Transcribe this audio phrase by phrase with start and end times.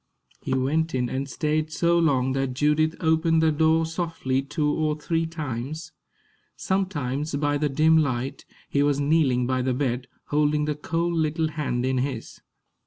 [0.41, 4.99] He went in and stayed so long that Judith opened the door softly two or
[4.99, 5.91] three times.
[6.55, 11.49] Sometimes, by the dim light, he was kneeling by the bed, holding the cold little
[11.49, 12.41] hand in his.